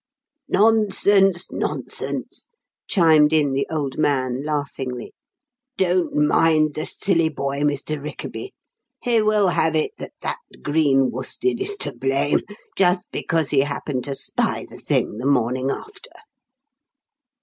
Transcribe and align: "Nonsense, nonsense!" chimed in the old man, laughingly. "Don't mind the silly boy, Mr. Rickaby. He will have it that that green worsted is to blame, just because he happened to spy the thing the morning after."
"Nonsense, 0.49 1.51
nonsense!" 1.51 2.47
chimed 2.87 3.31
in 3.31 3.53
the 3.53 3.67
old 3.69 3.99
man, 3.99 4.43
laughingly. 4.43 5.13
"Don't 5.77 6.15
mind 6.15 6.73
the 6.73 6.87
silly 6.87 7.29
boy, 7.29 7.59
Mr. 7.59 8.01
Rickaby. 8.01 8.51
He 9.03 9.21
will 9.21 9.49
have 9.49 9.75
it 9.75 9.91
that 9.99 10.13
that 10.23 10.39
green 10.63 11.11
worsted 11.11 11.61
is 11.61 11.77
to 11.81 11.93
blame, 11.95 12.39
just 12.75 13.05
because 13.11 13.51
he 13.51 13.59
happened 13.59 14.03
to 14.05 14.15
spy 14.15 14.65
the 14.67 14.77
thing 14.79 15.17
the 15.17 15.27
morning 15.27 15.69
after." 15.69 16.09